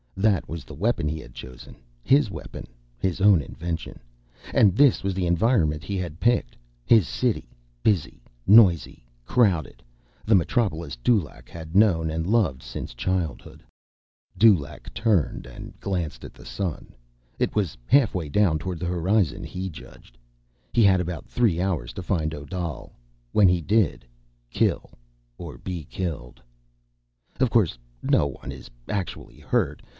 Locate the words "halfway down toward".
17.85-18.79